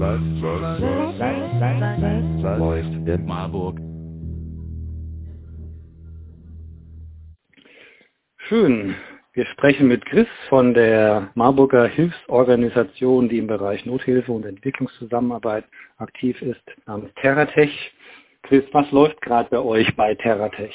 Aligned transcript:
was, 0.00 0.20
läuft 2.58 2.88
in 3.06 3.26
Marburg? 3.26 3.78
Schön. 8.48 8.94
Wir 9.32 9.46
sprechen 9.46 9.86
mit 9.86 10.04
Chris 10.06 10.26
von 10.48 10.74
der 10.74 11.30
Marburger 11.34 11.86
Hilfsorganisation, 11.86 13.28
die 13.28 13.38
im 13.38 13.46
Bereich 13.46 13.86
Nothilfe 13.86 14.32
und 14.32 14.44
Entwicklungszusammenarbeit 14.44 15.64
aktiv 15.98 16.40
ist, 16.42 16.62
namens 16.86 17.12
Terratech. 17.20 17.92
Chris, 18.42 18.64
was 18.72 18.90
läuft 18.90 19.20
gerade 19.20 19.48
bei 19.50 19.58
euch 19.58 19.94
bei 19.94 20.14
Terratech? 20.16 20.74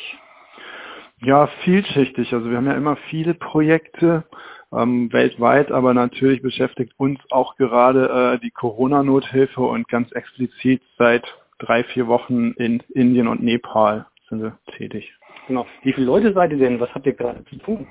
Ja, 1.22 1.48
vielschichtig. 1.64 2.32
Also 2.34 2.50
wir 2.50 2.58
haben 2.58 2.68
ja 2.68 2.76
immer 2.76 2.98
viele 3.10 3.34
Projekte 3.34 4.24
ähm, 4.72 5.12
weltweit, 5.12 5.72
aber 5.72 5.94
natürlich 5.94 6.42
beschäftigt 6.42 6.94
uns 6.98 7.20
auch 7.32 7.56
gerade 7.56 8.36
äh, 8.36 8.40
die 8.40 8.52
Corona-Nothilfe 8.52 9.62
und 9.62 9.88
ganz 9.88 10.12
explizit 10.12 10.82
seit 10.98 11.26
drei, 11.60 11.84
vier 11.84 12.08
Wochen 12.08 12.52
in 12.54 12.82
Indien 12.94 13.28
und 13.28 13.44
Nepal 13.44 14.06
sind 14.30 14.42
wir 14.42 14.58
tätig. 14.78 15.14
Genau. 15.48 15.66
Wie 15.84 15.94
viele 15.94 16.08
Leute 16.08 16.34
seid 16.34 16.52
ihr 16.52 16.58
denn? 16.58 16.80
Was 16.80 16.94
habt 16.94 17.06
ihr 17.06 17.14
gerade 17.14 17.46
zu 17.46 17.58
tun? 17.58 17.88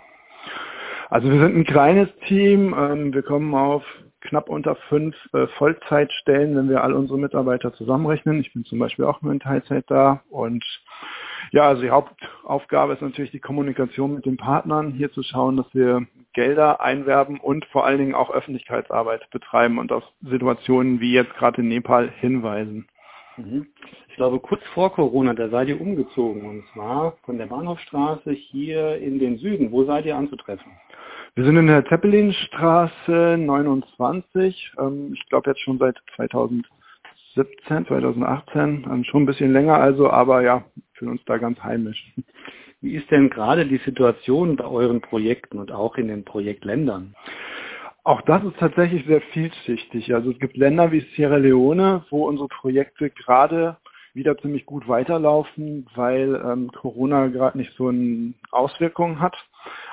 Also 1.11 1.31
wir 1.31 1.39
sind 1.39 1.57
ein 1.57 1.65
kleines 1.65 2.09
Team. 2.27 2.75
Ähm, 2.77 3.15
wir 3.15 3.23
kommen 3.23 3.55
auf 3.55 3.85
knapp 4.21 4.49
unter 4.49 4.75
fünf 4.89 5.15
äh, 5.33 5.47
Vollzeitstellen, 5.59 6.57
wenn 6.57 6.69
wir 6.69 6.83
all 6.83 6.95
unsere 6.95 7.19
Mitarbeiter 7.19 7.73
zusammenrechnen. 7.75 8.41
Ich 8.41 8.53
bin 8.53 8.65
zum 8.65 8.79
Beispiel 8.79 9.05
auch 9.05 9.23
nur 9.23 9.33
in 9.33 9.41
Teilzeit 9.41 9.85
da. 9.89 10.23
Und 10.31 10.65
ja, 11.53 11.69
also 11.69 11.83
die 11.83 11.91
Hauptaufgabe 11.91 12.95
ist 12.95 13.03
natürlich 13.03 13.31
die 13.31 13.41
Kommunikation 13.41 14.15
mit 14.15 14.27
den 14.27 14.37
Partnern, 14.37 14.93
hier 14.93 15.13
zu 15.13 15.23
schauen, 15.23 15.57
dass 15.57 15.73
wir 15.75 16.07
Gelder 16.35 16.81
einwerben 16.81 17.41
und 17.41 17.65
vor 17.67 17.87
allen 17.87 17.99
Dingen 17.99 18.15
auch 18.15 18.31
Öffentlichkeitsarbeit 18.31 19.29
betreiben 19.31 19.79
und 19.79 19.93
auf 19.93 20.05
Situationen 20.23 21.01
wie 21.01 21.13
jetzt 21.13 21.35
gerade 21.35 21.63
in 21.63 21.69
Nepal 21.69 22.11
hinweisen. 22.21 22.87
Mhm. 23.37 23.67
Ich 24.09 24.17
glaube, 24.17 24.39
kurz 24.39 24.63
vor 24.75 24.93
Corona, 24.93 25.35
da 25.35 25.49
seid 25.49 25.69
ihr 25.69 25.81
umgezogen 25.81 26.45
und 26.45 26.65
zwar 26.73 27.17
von 27.25 27.39
der 27.39 27.47
Bahnhofstraße 27.47 28.31
hier 28.31 28.99
in 28.99 29.19
den 29.19 29.39
Süden. 29.39 29.73
Wo 29.73 29.85
seid 29.85 30.07
ihr 30.07 30.17
anzutreffen? 30.17 30.71
Wir 31.37 31.45
sind 31.45 31.57
in 31.57 31.67
der 31.67 31.85
Zeppelinstraße 31.87 33.37
29. 33.39 34.73
Ähm, 34.79 35.13
ich 35.15 35.29
glaube 35.29 35.51
jetzt 35.51 35.63
schon 35.63 35.79
seit 35.79 35.97
2017, 36.15 37.87
2018, 37.87 38.87
ähm, 38.89 39.05
schon 39.05 39.25
ein 39.25 39.27
bisschen 39.27 39.53
länger 39.53 39.75
also, 39.75 40.11
aber 40.11 40.43
ja, 40.43 40.65
fühlen 40.93 41.11
uns 41.13 41.25
da 41.25 41.39
ganz 41.39 41.61
heimisch. 41.63 42.15
Wie 42.85 42.97
ist 42.97 43.11
denn 43.11 43.31
gerade 43.31 43.65
die 43.65 43.79
Situation 43.79 44.57
bei 44.57 44.67
euren 44.67 45.01
Projekten 45.01 45.59
und 45.59 45.73
auch 45.73 45.97
in 45.97 46.09
den 46.09 46.23
Projektländern? 46.23 47.15
Auch 48.03 48.21
das 48.21 48.45
ist 48.45 48.59
tatsächlich 48.59 49.07
sehr 49.07 49.23
vielschichtig. 49.23 50.15
Also 50.15 50.33
es 50.33 50.39
gibt 50.39 50.59
Länder 50.59 50.93
wie 50.93 51.01
Sierra 51.17 51.39
Leone, 51.39 52.05
wo 52.11 52.29
unsere 52.29 52.49
Projekte 52.49 53.09
gerade 53.09 53.79
wieder 54.13 54.37
ziemlich 54.37 54.67
gut 54.67 54.87
weiterlaufen, 54.87 55.87
weil 55.95 56.35
ähm, 56.45 56.71
Corona 56.73 57.29
gerade 57.29 57.57
nicht 57.57 57.73
so 57.79 57.89
eine 57.89 58.35
Auswirkung 58.51 59.19
hat. 59.19 59.35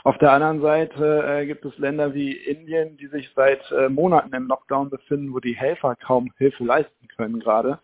Auf 0.03 0.17
der 0.17 0.33
anderen 0.33 0.59
Seite 0.59 1.23
äh, 1.25 1.45
gibt 1.45 1.63
es 1.63 1.77
Länder 1.77 2.13
wie 2.13 2.33
Indien, 2.33 2.97
die 2.97 3.07
sich 3.07 3.31
seit 3.37 3.71
äh, 3.71 3.87
Monaten 3.87 4.35
im 4.35 4.49
Lockdown 4.49 4.89
befinden, 4.89 5.33
wo 5.33 5.39
die 5.39 5.55
Helfer 5.55 5.95
kaum 5.95 6.29
Hilfe 6.37 6.65
leisten 6.65 7.07
können 7.15 7.39
gerade. 7.39 7.79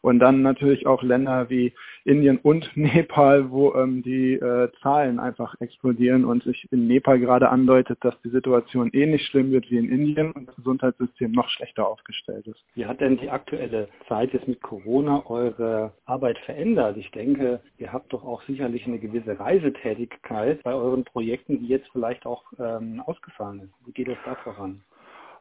Und 0.00 0.18
dann 0.18 0.42
natürlich 0.42 0.86
auch 0.86 1.02
Länder 1.02 1.50
wie 1.50 1.72
Indien 2.04 2.38
und 2.38 2.70
Nepal, 2.76 3.50
wo 3.50 3.74
ähm, 3.74 4.02
die 4.02 4.34
äh, 4.34 4.70
Zahlen 4.82 5.18
einfach 5.18 5.54
explodieren 5.60 6.24
und 6.24 6.42
sich 6.44 6.68
in 6.70 6.86
Nepal 6.86 7.18
gerade 7.18 7.48
andeutet, 7.48 7.98
dass 8.02 8.20
die 8.22 8.30
Situation 8.30 8.90
ähnlich 8.92 9.22
eh 9.22 9.24
schlimm 9.24 9.50
wird 9.50 9.70
wie 9.70 9.78
in 9.78 9.90
Indien 9.90 10.32
und 10.32 10.48
das 10.48 10.56
Gesundheitssystem 10.56 11.32
noch 11.32 11.48
schlechter 11.50 11.86
aufgestellt 11.86 12.46
ist. 12.46 12.64
Wie 12.74 12.86
hat 12.86 13.00
denn 13.00 13.18
die 13.18 13.30
aktuelle 13.30 13.88
Zeit 14.08 14.32
jetzt 14.32 14.48
mit 14.48 14.62
Corona 14.62 15.24
eure 15.26 15.92
Arbeit 16.04 16.38
verändert? 16.40 16.96
Ich 16.96 17.10
denke, 17.10 17.60
ihr 17.78 17.92
habt 17.92 18.12
doch 18.12 18.24
auch 18.24 18.42
sicherlich 18.42 18.86
eine 18.86 18.98
gewisse 18.98 19.38
Reisetätigkeit 19.38 20.62
bei 20.62 20.74
euren 20.74 21.04
Projekten, 21.04 21.60
die 21.60 21.66
jetzt 21.66 21.88
vielleicht 21.92 22.26
auch 22.26 22.44
ähm, 22.58 23.02
ausgefallen 23.04 23.60
ist. 23.60 23.86
Wie 23.86 23.92
geht 23.92 24.08
es 24.08 24.18
da 24.24 24.34
voran? 24.36 24.82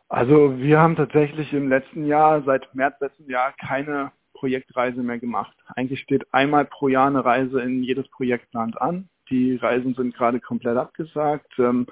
Also 0.08 0.58
wir 0.60 0.80
haben 0.80 0.96
tatsächlich 0.96 1.52
im 1.54 1.68
letzten 1.68 2.06
Jahr, 2.06 2.44
seit 2.44 2.74
März 2.76 3.00
letzten 3.00 3.30
Jahr, 3.30 3.54
keine 3.54 4.12
Projektreise 4.36 5.02
mehr 5.02 5.20
gemacht. 5.20 5.56
Eigentlich 5.76 6.02
steht 6.02 6.32
einmal 6.34 6.66
pro 6.66 6.88
Jahr 6.88 7.08
eine 7.08 7.26
Reise 7.26 7.62
in 7.62 7.84
jedes 7.84 8.08
Projektland 8.10 8.80
an. 8.80 9.10
Die 9.30 9.56
Reisen 9.56 9.96
sind 9.96 10.16
gerade 10.16 10.40
komplett 10.40 10.78
abgesagt. 10.78 11.52
Ähm, 11.58 11.88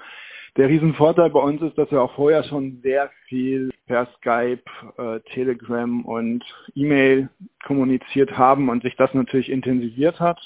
der 0.56 0.68
Riesenvorteil 0.68 1.30
bei 1.30 1.40
uns 1.40 1.60
ist, 1.62 1.76
dass 1.76 1.90
wir 1.90 2.00
auch 2.00 2.14
vorher 2.14 2.44
schon 2.44 2.80
sehr 2.82 3.10
viel 3.26 3.70
per 3.86 4.06
Skype, 4.16 4.62
äh, 4.98 5.18
Telegram 5.32 6.04
und 6.04 6.44
E-Mail 6.76 7.28
kommuniziert 7.66 8.38
haben 8.38 8.68
und 8.68 8.84
sich 8.84 8.94
das 8.94 9.12
natürlich 9.14 9.50
intensiviert 9.50 10.20
hat. 10.20 10.38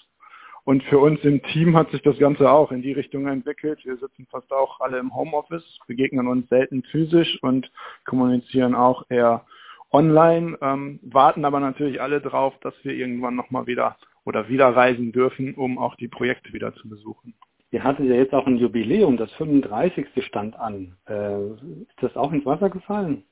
Und 0.64 0.82
für 0.84 0.98
uns 0.98 1.20
im 1.24 1.42
Team 1.42 1.76
hat 1.76 1.90
sich 1.90 2.02
das 2.02 2.18
Ganze 2.18 2.50
auch 2.50 2.72
in 2.72 2.82
die 2.82 2.92
Richtung 2.92 3.26
entwickelt. 3.26 3.84
Wir 3.84 3.96
sitzen 3.96 4.26
fast 4.30 4.50
auch 4.52 4.80
alle 4.80 4.98
im 4.98 5.14
Homeoffice, 5.14 5.78
begegnen 5.86 6.26
uns 6.26 6.48
selten 6.48 6.82
physisch 6.84 7.38
und 7.42 7.70
kommunizieren 8.04 8.74
auch 8.74 9.04
eher 9.08 9.46
online, 9.92 10.58
ähm, 10.60 11.00
warten 11.02 11.44
aber 11.44 11.60
natürlich 11.60 12.00
alle 12.00 12.20
drauf, 12.20 12.54
dass 12.60 12.74
wir 12.82 12.92
irgendwann 12.94 13.36
nochmal 13.36 13.66
wieder 13.66 13.96
oder 14.24 14.48
wieder 14.48 14.68
reisen 14.76 15.12
dürfen, 15.12 15.54
um 15.54 15.78
auch 15.78 15.94
die 15.96 16.08
Projekte 16.08 16.52
wieder 16.52 16.74
zu 16.74 16.88
besuchen. 16.88 17.34
Ihr 17.70 17.84
hattet 17.84 18.06
ja 18.06 18.14
jetzt 18.14 18.34
auch 18.34 18.46
ein 18.46 18.56
Jubiläum, 18.56 19.16
das 19.16 19.32
35. 19.34 20.06
stand 20.24 20.56
an. 20.56 20.96
Äh, 21.06 21.52
ist 21.82 22.02
das 22.02 22.16
auch 22.16 22.32
ins 22.32 22.46
Wasser 22.46 22.70
gefallen? 22.70 23.24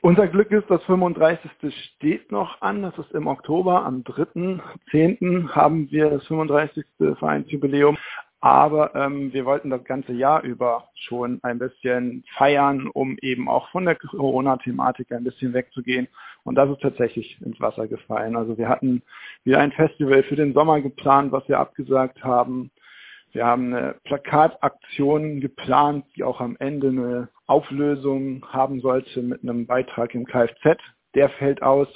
Unser 0.00 0.26
Glück 0.26 0.50
ist, 0.50 0.68
das 0.68 0.82
35. 0.84 1.50
steht 1.94 2.32
noch 2.32 2.60
an. 2.60 2.82
Das 2.82 2.98
ist 2.98 3.12
im 3.12 3.28
Oktober. 3.28 3.84
Am 3.84 4.02
3.10. 4.02 5.50
haben 5.50 5.90
wir 5.92 6.10
das 6.10 6.26
35. 6.26 6.84
Vereinsjubiläum. 7.18 7.96
Aber 8.42 8.92
ähm, 8.96 9.32
wir 9.32 9.44
wollten 9.44 9.70
das 9.70 9.84
ganze 9.84 10.12
Jahr 10.12 10.42
über 10.42 10.88
schon 10.96 11.38
ein 11.44 11.60
bisschen 11.60 12.24
feiern, 12.36 12.88
um 12.88 13.16
eben 13.22 13.48
auch 13.48 13.68
von 13.70 13.84
der 13.84 13.94
Corona-Thematik 13.94 15.12
ein 15.12 15.22
bisschen 15.22 15.54
wegzugehen. 15.54 16.08
Und 16.42 16.56
das 16.56 16.68
ist 16.68 16.82
tatsächlich 16.82 17.40
ins 17.40 17.60
Wasser 17.60 17.86
gefallen. 17.86 18.34
Also 18.34 18.58
wir 18.58 18.68
hatten 18.68 19.02
wieder 19.44 19.60
ein 19.60 19.70
Festival 19.70 20.24
für 20.24 20.34
den 20.34 20.54
Sommer 20.54 20.80
geplant, 20.80 21.30
was 21.30 21.48
wir 21.48 21.60
abgesagt 21.60 22.24
haben. 22.24 22.72
Wir 23.30 23.46
haben 23.46 23.72
eine 23.72 23.94
Plakataktion 24.02 25.40
geplant, 25.40 26.04
die 26.16 26.24
auch 26.24 26.40
am 26.40 26.56
Ende 26.58 26.88
eine 26.88 27.28
Auflösung 27.46 28.44
haben 28.48 28.80
sollte 28.80 29.22
mit 29.22 29.44
einem 29.44 29.66
Beitrag 29.66 30.16
im 30.16 30.26
Kfz. 30.26 30.80
Der 31.14 31.30
fällt 31.30 31.62
aus. 31.62 31.86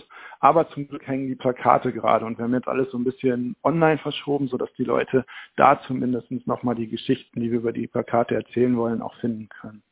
Aber 0.41 0.69
zum 0.71 0.89
Glück 0.89 1.07
hängen 1.07 1.29
die 1.29 1.35
Plakate 1.35 1.93
gerade 1.93 2.25
und 2.25 2.39
wir 2.39 2.45
haben 2.45 2.55
jetzt 2.55 2.69
alles 2.69 2.91
so 2.91 2.99
ein 2.99 3.05
bisschen 3.05 3.57
online 3.63 3.99
verschoben, 3.99 4.49
sodass 4.49 4.73
die 4.75 4.85
Leute 4.85 5.25
da 5.57 5.81
zumindest 5.83 6.31
nochmal 6.47 6.75
die 6.75 6.89
Geschichten, 6.89 7.41
die 7.41 7.51
wir 7.51 7.59
über 7.59 7.73
die 7.73 7.87
Plakate 7.87 8.35
erzählen 8.35 8.77
wollen, 8.77 9.03
auch 9.03 9.15
finden 9.17 9.49
können. 9.49 9.83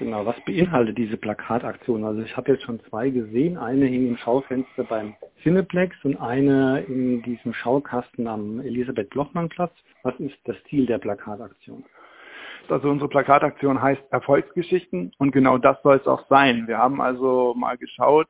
Genau, 0.00 0.24
was 0.24 0.36
beinhaltet 0.46 0.96
diese 0.96 1.18
Plakataktion? 1.18 2.04
Also 2.04 2.22
ich 2.22 2.34
habe 2.34 2.52
jetzt 2.52 2.64
schon 2.64 2.80
zwei 2.88 3.10
gesehen. 3.10 3.58
Eine 3.58 3.84
hing 3.84 4.08
im 4.08 4.16
Schaufenster 4.16 4.84
beim 4.84 5.14
Cineplex 5.42 5.94
und 6.04 6.16
eine 6.16 6.80
in 6.88 7.20
diesem 7.20 7.52
Schaukasten 7.52 8.26
am 8.26 8.60
Elisabeth-Blochmann-Platz. 8.60 9.74
Was 10.02 10.18
ist 10.18 10.38
das 10.44 10.56
Ziel 10.70 10.86
der 10.86 10.96
Plakataktion? 10.96 11.84
Also 12.70 12.88
unsere 12.88 13.10
Plakataktion 13.10 13.82
heißt 13.82 14.02
Erfolgsgeschichten 14.10 15.12
und 15.18 15.32
genau 15.32 15.58
das 15.58 15.76
soll 15.82 15.96
es 15.96 16.06
auch 16.06 16.26
sein. 16.28 16.66
Wir 16.66 16.78
haben 16.78 17.02
also 17.02 17.54
mal 17.54 17.76
geschaut, 17.76 18.28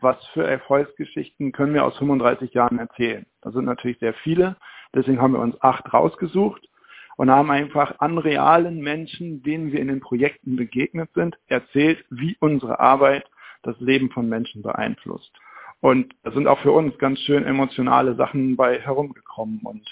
was 0.00 0.16
für 0.28 0.44
Erfolgsgeschichten 0.44 1.52
können 1.52 1.74
wir 1.74 1.84
aus 1.84 1.96
35 1.98 2.52
Jahren 2.54 2.78
erzählen. 2.78 3.26
Das 3.42 3.54
sind 3.54 3.64
natürlich 3.64 3.98
sehr 3.98 4.14
viele, 4.14 4.56
deswegen 4.94 5.20
haben 5.20 5.32
wir 5.32 5.40
uns 5.40 5.60
acht 5.62 5.92
rausgesucht 5.92 6.68
und 7.16 7.30
haben 7.30 7.50
einfach 7.50 7.98
an 8.00 8.18
realen 8.18 8.80
Menschen, 8.80 9.42
denen 9.42 9.72
wir 9.72 9.80
in 9.80 9.88
den 9.88 10.00
Projekten 10.00 10.56
begegnet 10.56 11.10
sind, 11.14 11.38
erzählt, 11.46 12.04
wie 12.10 12.36
unsere 12.40 12.78
Arbeit 12.78 13.24
das 13.62 13.78
Leben 13.80 14.10
von 14.10 14.28
Menschen 14.28 14.62
beeinflusst. 14.62 15.32
Und 15.80 16.14
da 16.22 16.30
sind 16.32 16.46
auch 16.46 16.58
für 16.60 16.72
uns 16.72 16.96
ganz 16.98 17.20
schön 17.20 17.44
emotionale 17.44 18.14
Sachen 18.14 18.56
bei 18.56 18.80
herumgekommen 18.80 19.60
und 19.62 19.86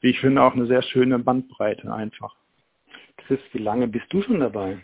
wie 0.00 0.10
ich 0.10 0.20
finde 0.20 0.42
auch 0.42 0.54
eine 0.54 0.66
sehr 0.66 0.82
schöne 0.82 1.18
Bandbreite 1.18 1.92
einfach. 1.92 2.34
Chris, 3.16 3.40
wie 3.52 3.58
lange 3.58 3.88
bist 3.88 4.06
du 4.12 4.22
schon 4.22 4.40
dabei? 4.40 4.78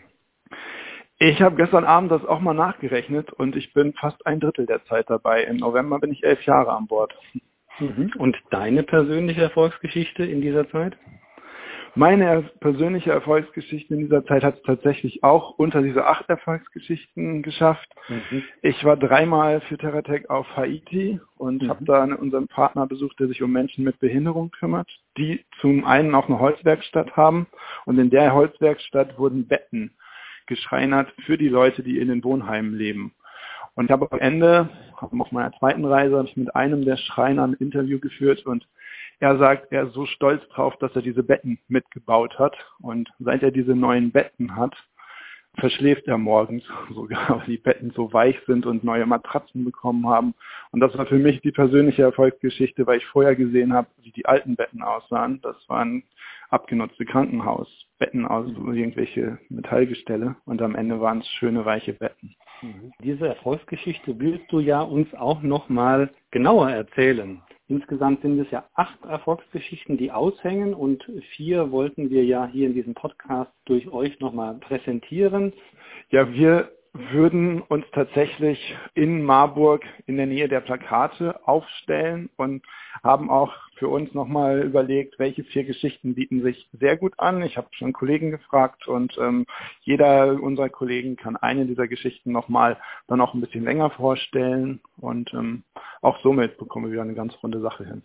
Ich 1.19 1.41
habe 1.41 1.55
gestern 1.55 1.83
Abend 1.83 2.11
das 2.11 2.23
auch 2.25 2.39
mal 2.39 2.53
nachgerechnet 2.53 3.33
und 3.33 3.55
ich 3.55 3.73
bin 3.73 3.93
fast 3.93 4.25
ein 4.27 4.39
Drittel 4.39 4.67
der 4.67 4.85
Zeit 4.85 5.09
dabei. 5.09 5.43
Im 5.43 5.57
November 5.57 5.99
bin 5.99 6.11
ich 6.11 6.23
elf 6.23 6.43
Jahre 6.45 6.73
an 6.73 6.85
Bord. 6.85 7.15
Mhm. 7.79 8.11
Und 8.17 8.37
deine 8.51 8.83
persönliche 8.83 9.41
Erfolgsgeschichte 9.41 10.23
in 10.23 10.41
dieser 10.41 10.69
Zeit? 10.69 10.95
Meine 11.95 12.43
persönliche 12.59 13.09
Erfolgsgeschichte 13.09 13.95
in 13.95 14.01
dieser 14.01 14.23
Zeit 14.25 14.43
hat 14.43 14.57
es 14.57 14.61
tatsächlich 14.61 15.23
auch 15.23 15.57
unter 15.57 15.81
diese 15.81 16.05
acht 16.05 16.29
Erfolgsgeschichten 16.29 17.41
geschafft. 17.41 17.89
Mhm. 18.07 18.43
Ich 18.61 18.83
war 18.83 18.97
dreimal 18.97 19.61
für 19.61 19.79
Terratec 19.79 20.29
auf 20.29 20.45
Haiti 20.55 21.19
und 21.35 21.63
mhm. 21.63 21.69
habe 21.69 21.83
da 21.85 22.03
unseren 22.03 22.47
Partner 22.47 22.85
besucht, 22.85 23.19
der 23.19 23.27
sich 23.27 23.41
um 23.41 23.51
Menschen 23.51 23.83
mit 23.83 23.99
Behinderung 23.99 24.51
kümmert, 24.51 24.87
die 25.17 25.43
zum 25.59 25.85
einen 25.85 26.13
auch 26.13 26.27
eine 26.29 26.39
Holzwerkstatt 26.39 27.17
haben 27.17 27.47
und 27.85 27.97
in 27.97 28.11
der 28.11 28.35
Holzwerkstatt 28.35 29.17
wurden 29.17 29.47
Betten 29.47 29.95
geschreinert 30.47 31.13
für 31.25 31.37
die 31.37 31.49
Leute, 31.49 31.83
die 31.83 31.99
in 31.99 32.07
den 32.07 32.23
Wohnheimen 32.23 32.73
leben. 32.75 33.13
Und 33.75 33.85
ich 33.85 33.91
habe 33.91 34.11
am 34.11 34.19
Ende, 34.19 34.69
auf 34.95 35.31
meiner 35.31 35.51
zweiten 35.59 35.85
Reise, 35.85 36.17
habe 36.17 36.27
ich 36.27 36.35
mit 36.35 36.55
einem 36.55 36.83
der 36.83 36.97
Schreiner 36.97 37.45
ein 37.45 37.53
Interview 37.53 37.99
geführt 37.99 38.45
und 38.45 38.67
er 39.19 39.37
sagt, 39.37 39.71
er 39.71 39.87
ist 39.87 39.93
so 39.93 40.05
stolz 40.05 40.47
drauf, 40.49 40.75
dass 40.77 40.95
er 40.95 41.01
diese 41.01 41.23
Betten 41.23 41.59
mitgebaut 41.67 42.37
hat. 42.37 42.55
Und 42.79 43.09
seit 43.19 43.41
er 43.41 43.51
diese 43.51 43.75
neuen 43.75 44.11
Betten 44.11 44.55
hat, 44.55 44.75
verschläft 45.55 46.07
er 46.07 46.17
morgens 46.17 46.63
sogar, 46.93 47.39
weil 47.39 47.47
die 47.47 47.57
Betten 47.57 47.91
so 47.95 48.13
weich 48.13 48.39
sind 48.45 48.65
und 48.65 48.83
neue 48.83 49.05
Matratzen 49.05 49.65
bekommen 49.65 50.07
haben. 50.07 50.35
Und 50.71 50.81
das 50.81 50.95
war 50.97 51.07
für 51.07 51.17
mich 51.17 51.41
die 51.41 51.51
persönliche 51.51 52.03
Erfolgsgeschichte, 52.03 52.85
weil 52.85 52.99
ich 52.99 53.05
vorher 53.07 53.35
gesehen 53.35 53.73
habe, 53.73 53.87
wie 54.01 54.11
die 54.11 54.25
alten 54.25 54.55
Betten 54.55 54.83
aussahen. 54.83 55.41
Das 55.41 55.57
waren 55.67 56.03
abgenutzte 56.49 57.05
Krankenhausbetten 57.05 58.25
aus 58.25 58.47
irgendwelche 58.47 59.39
Metallgestelle 59.49 60.35
und 60.45 60.61
am 60.61 60.75
Ende 60.75 60.99
waren 60.99 61.19
es 61.19 61.27
schöne 61.27 61.65
weiche 61.65 61.93
Betten. 61.93 62.35
Mhm. 62.61 62.91
Diese 63.03 63.27
Erfolgsgeschichte 63.27 64.19
willst 64.19 64.51
du 64.51 64.59
ja 64.59 64.81
uns 64.81 65.13
auch 65.13 65.41
nochmal 65.41 66.09
genauer 66.31 66.69
erzählen. 66.69 67.41
Insgesamt 67.69 68.21
sind 68.21 68.39
es 68.39 68.49
ja 68.49 68.65
acht 68.75 69.03
Erfolgsgeschichten, 69.03 69.97
die 69.97 70.11
aushängen 70.11 70.73
und 70.73 71.03
vier 71.35 71.69
wollten 71.71 72.09
wir 72.09 72.23
ja 72.23 72.47
hier 72.47 72.67
in 72.67 72.73
diesem 72.73 72.93
Podcast 72.93 73.51
durch 73.65 73.89
euch 73.91 74.19
nochmal 74.21 74.55
präsentieren. 74.55 75.51
Ja, 76.09 76.31
wir 76.31 76.71
würden 76.93 77.61
uns 77.61 77.85
tatsächlich 77.91 78.75
in 78.93 79.23
Marburg 79.23 79.83
in 80.05 80.15
der 80.15 80.25
Nähe 80.27 80.47
der 80.47 80.61
Plakate 80.61 81.45
aufstellen 81.45 82.29
und 82.37 82.63
haben 83.03 83.29
auch 83.29 83.53
für 83.77 83.87
uns 83.87 84.13
nochmal 84.13 84.61
überlegt, 84.63 85.19
welche 85.19 85.43
vier 85.43 85.63
Geschichten 85.63 86.15
bieten 86.15 86.41
sich 86.41 86.69
sehr 86.73 86.97
gut 86.97 87.13
an. 87.17 87.41
Ich 87.43 87.57
habe 87.57 87.67
schon 87.71 87.93
Kollegen 87.93 88.31
gefragt 88.31 88.87
und 88.87 89.17
ähm, 89.19 89.45
jeder 89.81 90.41
unserer 90.41 90.69
Kollegen 90.69 91.15
kann 91.15 91.37
eine 91.37 91.65
dieser 91.65 91.87
Geschichten 91.87 92.31
nochmal 92.31 92.77
dann 93.07 93.21
auch 93.21 93.33
ein 93.33 93.41
bisschen 93.41 93.63
länger 93.63 93.89
vorstellen 93.91 94.81
und 94.97 95.33
ähm, 95.33 95.63
auch 96.01 96.19
somit 96.21 96.57
bekommen 96.57 96.85
wir 96.85 96.93
wieder 96.93 97.01
eine 97.03 97.13
ganz 97.13 97.33
runde 97.41 97.61
Sache 97.61 97.85
hin. 97.85 98.03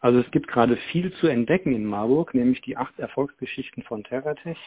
Also 0.00 0.20
es 0.20 0.30
gibt 0.30 0.46
gerade 0.46 0.76
viel 0.92 1.12
zu 1.14 1.26
entdecken 1.26 1.74
in 1.74 1.84
Marburg, 1.84 2.32
nämlich 2.34 2.60
die 2.60 2.76
acht 2.76 2.98
Erfolgsgeschichten 2.98 3.82
von 3.82 4.04
Terratech. 4.04 4.58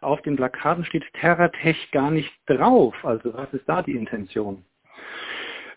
Auf 0.00 0.20
den 0.22 0.36
Plakaten 0.36 0.84
steht 0.84 1.04
Terratech 1.14 1.90
gar 1.92 2.10
nicht 2.10 2.32
drauf. 2.46 2.94
Also 3.04 3.32
was 3.34 3.52
ist 3.52 3.68
da 3.68 3.82
die 3.82 3.94
Intention? 3.94 4.64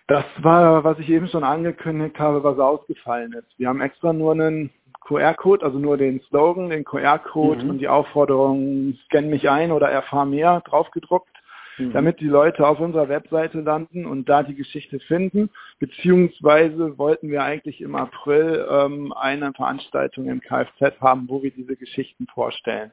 Das 0.07 0.25
war, 0.39 0.83
was 0.83 0.99
ich 0.99 1.09
eben 1.09 1.27
schon 1.27 1.43
angekündigt 1.43 2.19
habe, 2.19 2.43
was 2.43 2.59
ausgefallen 2.59 3.33
ist. 3.33 3.57
Wir 3.57 3.69
haben 3.69 3.81
extra 3.81 4.11
nur 4.11 4.33
einen 4.33 4.69
QR-Code, 5.05 5.65
also 5.65 5.79
nur 5.79 5.97
den 5.97 6.21
Slogan, 6.21 6.69
den 6.69 6.83
QR-Code 6.83 7.63
mhm. 7.63 7.69
und 7.69 7.77
die 7.79 7.87
Aufforderung, 7.87 8.97
scan 9.05 9.29
mich 9.29 9.49
ein 9.49 9.71
oder 9.71 9.89
erfahr 9.89 10.25
mehr 10.25 10.61
draufgedruckt 10.61 11.33
mhm. 11.77 11.93
damit 11.93 12.19
die 12.19 12.27
Leute 12.27 12.67
auf 12.67 12.79
unserer 12.79 13.09
Webseite 13.09 13.61
landen 13.61 14.05
und 14.05 14.29
da 14.29 14.43
die 14.43 14.55
Geschichte 14.55 14.99
finden. 14.99 15.49
Beziehungsweise 15.79 16.97
wollten 16.97 17.29
wir 17.29 17.43
eigentlich 17.43 17.81
im 17.81 17.95
April 17.95 18.65
ähm, 18.69 19.13
eine 19.13 19.53
Veranstaltung 19.53 20.27
im 20.27 20.41
Kfz 20.41 20.99
haben, 21.01 21.27
wo 21.27 21.43
wir 21.43 21.51
diese 21.51 21.75
Geschichten 21.75 22.27
vorstellen. 22.27 22.91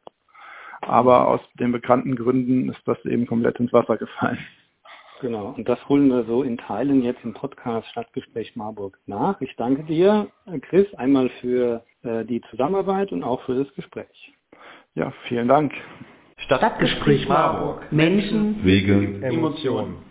Aber 0.82 1.28
aus 1.28 1.40
den 1.58 1.72
bekannten 1.72 2.16
Gründen 2.16 2.70
ist 2.70 2.80
das 2.86 3.04
eben 3.04 3.26
komplett 3.26 3.60
ins 3.60 3.72
Wasser 3.72 3.96
gefallen. 3.98 4.38
Genau, 5.20 5.55
und 5.56 5.69
das 5.69 5.78
holen 5.88 6.08
wir 6.08 6.25
so 6.25 6.43
in 6.43 6.56
Teilen 6.56 7.02
jetzt 7.02 7.22
im 7.25 7.34
Podcast 7.34 7.87
Stadtgespräch 7.88 8.56
Marburg 8.56 8.99
nach. 9.06 9.40
Ich 9.40 9.55
danke 9.56 9.84
dir, 9.84 10.28
Chris, 10.62 10.93
einmal 10.94 11.28
für 11.40 11.84
äh, 12.02 12.25
die 12.25 12.40
Zusammenarbeit 12.50 13.12
und 13.12 13.22
auch 13.22 13.43
für 13.43 13.55
das 13.55 13.72
Gespräch. 13.75 14.32
Ja, 14.94 15.12
vielen 15.28 15.49
Dank. 15.49 15.72
Stadtgespräch 16.38 17.28
Marburg. 17.28 17.93
Menschen, 17.93 18.64
Wege, 18.64 19.20
Emotionen. 19.22 20.09